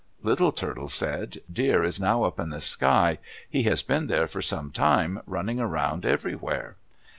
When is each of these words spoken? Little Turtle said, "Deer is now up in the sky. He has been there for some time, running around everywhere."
Little 0.23 0.51
Turtle 0.51 0.87
said, 0.89 1.37
"Deer 1.53 1.83
is 1.83 1.99
now 1.99 2.23
up 2.23 2.39
in 2.39 2.49
the 2.49 2.59
sky. 2.59 3.19
He 3.47 3.61
has 3.69 3.83
been 3.83 4.07
there 4.07 4.25
for 4.25 4.41
some 4.41 4.71
time, 4.71 5.21
running 5.27 5.59
around 5.59 6.07
everywhere." 6.07 6.75